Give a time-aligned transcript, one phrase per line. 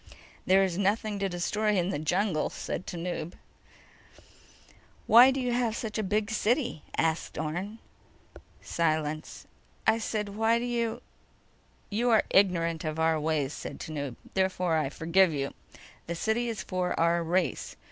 [0.47, 3.35] "There is nothing to destroy in the jungle," said Tanub.
[5.05, 7.77] "Why do you have such a big city?" asked Orne.
[8.63, 9.45] Silence.
[9.85, 11.03] "I said: Why do you—"
[11.91, 14.15] "You are ignorant of our ways," said Tanub.
[14.33, 15.53] "Therefore, I forgive you.
[16.07, 17.75] The city is for our race.